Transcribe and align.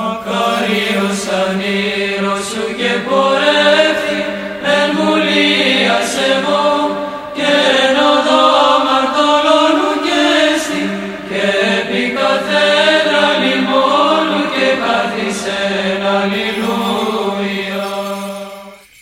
Καρίος 0.00 1.22
ανήρος 1.42 2.44
σου 2.50 2.64
και 2.78 2.92
πορεύθη 3.08 4.20
εν 4.76 4.88
βουλίας 4.96 6.10
εγώ 6.32 6.66
και 7.36 7.50
εν 7.82 7.96
οδό 8.12 8.46
μαρτωλώνου 8.86 9.92
και 10.06 10.24
στη 10.62 10.82
και 11.28 11.44
επί 11.78 12.02
καθένα 12.18 13.22
λιμόνου 13.40 14.42
και 14.54 14.68
καθισεν 14.82 16.00
αλληλούια. 16.16 17.86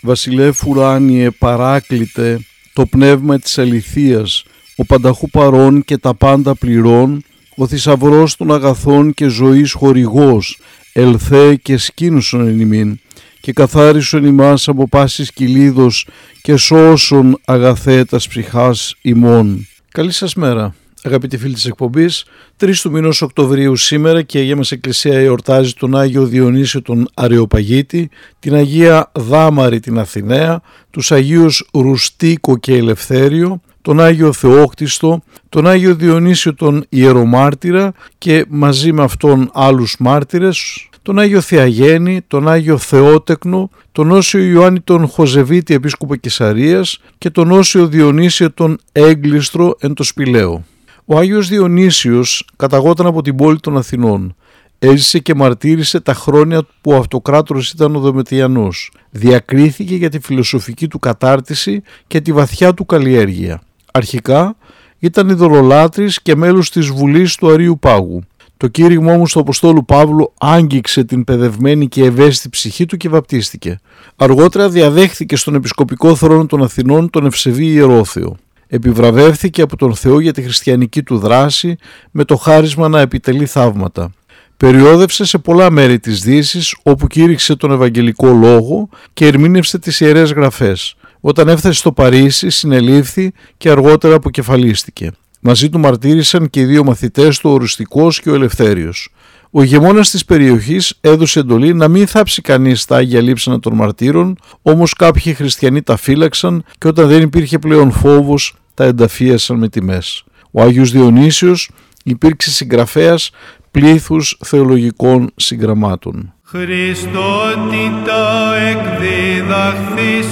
Βασιλεύ 0.00 0.52
ουράνιε 0.66 1.30
παράκλητε 1.30 2.40
το 2.72 2.86
πνεύμα 2.86 3.38
της 3.38 3.58
αληθείας, 3.58 4.44
ο 4.76 4.84
πανταχού 4.84 5.30
παρών 5.30 5.84
και 5.84 5.98
τα 5.98 6.14
πάντα 6.14 6.54
πληρών, 6.54 7.24
ο 7.56 7.66
θησαυρός 7.66 8.36
των 8.36 8.52
αγαθών 8.52 9.14
και 9.14 9.28
ζωής 9.28 9.72
χορηγός, 9.72 10.58
ελθέ 10.92 11.54
και 11.54 11.76
σκήνουσον 11.76 12.46
εν 12.46 12.60
ημίν, 12.60 12.98
και 13.40 13.52
καθάρισον 13.52 14.24
ημάς 14.24 14.68
από 14.68 14.88
πάσης 14.88 15.32
κυλίδος 15.32 16.06
και 16.42 16.56
σώσον 16.56 17.40
αγαθέτας 17.44 18.28
ψυχάς 18.28 18.94
ημών. 19.02 19.66
Καλή 19.92 20.12
σας 20.12 20.34
μέρα. 20.34 20.74
Αγαπητοί 21.02 21.38
φίλοι 21.38 21.54
της 21.54 21.64
εκπομπής, 21.64 22.24
3 22.56 22.82
του 22.82 22.90
μηνός 22.90 23.22
Οκτωβρίου 23.22 23.76
σήμερα 23.76 24.22
και 24.22 24.38
η 24.38 24.40
Αγία 24.40 24.56
μας 24.56 24.72
Εκκλησία 24.72 25.18
εορτάζει 25.18 25.72
τον 25.72 25.96
Άγιο 25.96 26.26
Διονύσιο 26.26 26.82
τον 26.82 27.08
Αρεοπαγίτη, 27.14 28.08
την 28.38 28.54
Αγία 28.54 29.10
Δάμαρη 29.14 29.80
την 29.80 29.98
Αθηναία, 29.98 30.62
τους 30.90 31.12
Αγίους 31.12 31.68
Ρουστίκο 31.72 32.58
και 32.58 32.74
Ελευθέριο, 32.74 33.60
τον 33.86 34.00
Άγιο 34.00 34.32
Θεόκτιστο, 34.32 35.22
τον 35.48 35.66
Άγιο 35.66 35.94
Διονύσιο 35.94 36.54
τον 36.54 36.84
Ιερομάρτυρα 36.88 37.92
και 38.18 38.44
μαζί 38.48 38.92
με 38.92 39.02
αυτόν 39.02 39.50
άλλους 39.52 39.96
μάρτυρες, 39.98 40.88
τον 41.02 41.18
Άγιο 41.18 41.40
Θεαγέννη, 41.40 42.20
τον 42.26 42.48
Άγιο 42.48 42.78
Θεότεκνο, 42.78 43.70
τον 43.92 44.10
Όσιο 44.10 44.40
Ιωάννη 44.40 44.80
τον 44.80 45.08
Χοζεβίτη 45.08 45.74
Επίσκοπο 45.74 46.14
Κεσαρίας 46.14 46.98
και 47.18 47.30
τον 47.30 47.50
Όσιο 47.50 47.86
Διονύσιο 47.86 48.52
τον 48.52 48.78
Έγκλιστρο 48.92 49.76
εν 49.80 49.94
το 49.94 50.02
Σπηλαίο. 50.02 50.64
Ο 51.04 51.18
Άγιος 51.18 51.48
Διονύσιος 51.48 52.46
καταγόταν 52.56 53.06
από 53.06 53.22
την 53.22 53.36
πόλη 53.36 53.60
των 53.60 53.76
Αθηνών. 53.76 54.34
Έζησε 54.78 55.18
και 55.18 55.34
μαρτύρησε 55.34 56.00
τα 56.00 56.14
χρόνια 56.14 56.62
που 56.80 56.92
ο 56.92 56.96
αυτοκράτορας 56.96 57.70
ήταν 57.70 57.96
ο 57.96 57.98
Δομετιανός. 57.98 58.92
Διακρίθηκε 59.10 59.94
για 59.94 60.10
τη 60.10 60.18
φιλοσοφική 60.20 60.88
του 60.88 60.98
κατάρτιση 60.98 61.82
και 62.06 62.20
τη 62.20 62.32
βαθιά 62.32 62.74
του 62.74 62.86
καλλιέργεια. 62.86 63.60
Αρχικά 63.96 64.56
ήταν 64.98 65.28
ειδωλολάτρης 65.28 66.22
και 66.22 66.36
μέλος 66.36 66.70
της 66.70 66.86
Βουλής 66.86 67.34
του 67.34 67.50
Αρίου 67.50 67.78
Πάγου. 67.78 68.22
Το 68.56 68.68
κήρυγμα 68.68 69.12
όμως 69.12 69.32
του 69.32 69.40
Αποστόλου 69.40 69.84
Παύλου 69.84 70.32
άγγιξε 70.38 71.04
την 71.04 71.24
παιδευμένη 71.24 71.88
και 71.88 72.04
ευαίσθητη 72.04 72.48
ψυχή 72.48 72.86
του 72.86 72.96
και 72.96 73.08
βαπτίστηκε. 73.08 73.80
Αργότερα 74.16 74.68
διαδέχθηκε 74.68 75.36
στον 75.36 75.54
επισκοπικό 75.54 76.14
θρόνο 76.14 76.46
των 76.46 76.62
Αθηνών 76.62 77.10
τον 77.10 77.26
Ευσεβή 77.26 77.66
Ιερόθεο. 77.66 78.36
Επιβραβεύθηκε 78.66 79.62
από 79.62 79.76
τον 79.76 79.94
Θεό 79.94 80.20
για 80.20 80.32
τη 80.32 80.42
χριστιανική 80.42 81.02
του 81.02 81.18
δράση 81.18 81.76
με 82.10 82.24
το 82.24 82.36
χάρισμα 82.36 82.88
να 82.88 83.00
επιτελεί 83.00 83.46
θαύματα. 83.46 84.12
Περιόδευσε 84.56 85.24
σε 85.24 85.38
πολλά 85.38 85.70
μέρη 85.70 85.98
της 85.98 86.20
Δύσης 86.20 86.76
όπου 86.82 87.06
κήρυξε 87.06 87.56
τον 87.56 87.72
Ευαγγελικό 87.72 88.26
Λόγο 88.26 88.88
και 89.12 89.26
ερμήνευσε 89.26 89.78
τις 89.78 90.00
Ιερές 90.00 90.32
Γραφές. 90.32 90.96
Όταν 91.28 91.48
έφτασε 91.48 91.74
στο 91.74 91.92
Παρίσι 91.92 92.50
συνελήφθη 92.50 93.32
και 93.56 93.70
αργότερα 93.70 94.14
αποκεφαλίστηκε. 94.14 95.10
Μαζί 95.40 95.68
του 95.68 95.78
μαρτύρησαν 95.78 96.50
και 96.50 96.60
οι 96.60 96.64
δύο 96.64 96.84
μαθητές 96.84 97.38
του, 97.38 97.50
ο 97.50 97.56
Ρουστικός 97.56 98.20
και 98.20 98.30
ο 98.30 98.34
Ελευθέριος. 98.34 99.12
Ο 99.50 99.62
ηγεμόνας 99.62 100.10
της 100.10 100.24
περιοχής 100.24 100.98
έδωσε 101.00 101.40
εντολή 101.40 101.74
να 101.74 101.88
μην 101.88 102.06
θάψει 102.06 102.42
κανείς 102.42 102.84
τα 102.84 102.96
άγια 102.96 103.20
λείψανα 103.20 103.60
των 103.60 103.74
μαρτύρων, 103.74 104.36
όμως 104.62 104.92
κάποιοι 104.92 105.34
χριστιανοί 105.34 105.82
τα 105.82 105.96
φύλαξαν 105.96 106.64
και 106.78 106.88
όταν 106.88 107.08
δεν 107.08 107.22
υπήρχε 107.22 107.58
πλέον 107.58 107.92
φόβος, 107.92 108.54
τα 108.74 108.84
ενταφίασαν 108.84 109.58
με 109.58 109.68
τιμές. 109.68 110.24
Ο 110.50 110.62
Άγιος 110.62 110.90
Διονύσιος 110.90 111.70
υπήρξε 112.04 112.50
συγγραφέας 112.50 113.30
πλήθους 113.70 114.38
θεολογικών 114.44 115.30
συγγραμμάτων. 115.36 116.32
Χριστότητα 116.42 118.54
εκδίδαχθης 118.56 120.26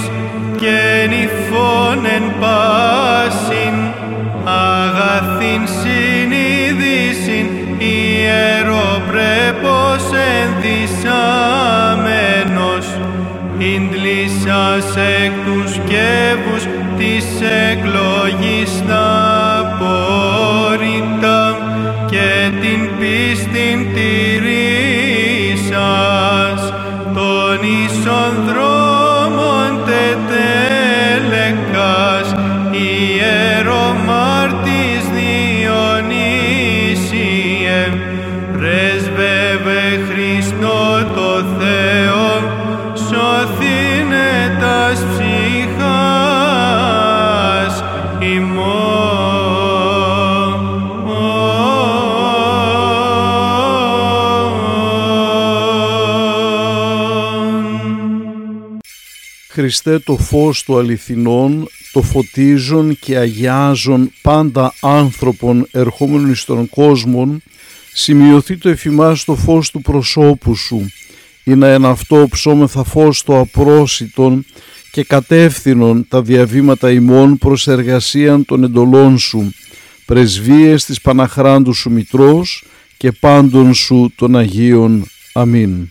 και 0.59 1.07
νυφών 1.09 2.05
εν 2.15 2.25
πάσιν 2.39 3.75
αγαθήν 4.43 5.61
συνείδησιν 5.77 7.47
ιεροπρέπος 7.77 9.23
ενδυσάμενος. 10.41 10.85
Ιντλήσας 13.57 14.87
εκ 14.95 15.33
τους 15.45 15.71
σκεύους 15.73 16.63
της 16.97 17.25
εκλογής 17.71 18.71
τα 18.87 19.07
απόρριτα 19.59 21.39
και 22.05 22.29
την 22.61 22.81
πίστην 22.99 23.77
τηρήσας 23.93 24.24
Θεό 41.59 42.29
σωθήνε 42.95 44.57
τας 44.59 44.99
ψυχάς. 45.11 46.15
Ημών. 48.19 48.95
Χριστέ 59.55 59.99
το 59.99 60.17
φως 60.17 60.63
του 60.63 60.77
αληθινών, 60.77 61.67
το 61.91 62.01
φωτίζον 62.01 62.97
και 62.99 63.17
αγιάζον 63.17 64.11
πάντα 64.21 64.73
άνθρωπον 64.81 65.67
ερχόμενων 65.71 66.31
εις 66.31 66.45
τον 66.45 66.69
κόσμον, 66.69 67.41
σημειωθεί 67.93 68.57
το 68.57 68.69
εφημάς 68.69 69.23
το 69.23 69.35
φως 69.35 69.71
του 69.71 69.81
προσώπου 69.81 70.55
σου, 70.55 70.91
ή 71.45 71.55
να 71.55 71.67
εν 71.67 71.85
αυτό 71.85 72.27
ψώμεθα 72.29 72.83
φως 72.83 73.23
το 73.23 73.39
απρόσιτον 73.39 74.45
και 74.91 75.03
κατεύθυνον 75.03 76.05
τα 76.07 76.21
διαβήματα 76.21 76.91
ημών 76.91 77.37
προς 77.37 77.67
εργασίαν 77.67 78.45
των 78.45 78.63
εντολών 78.63 79.17
σου, 79.17 79.53
πρεσβείες 80.05 80.85
της 80.85 81.01
Παναχράντου 81.01 81.73
σου 81.73 81.91
Μητρός 81.91 82.63
και 82.97 83.11
πάντων 83.11 83.73
σου 83.73 84.13
των 84.15 84.35
Αγίων. 84.35 85.05
Αμήν. 85.33 85.89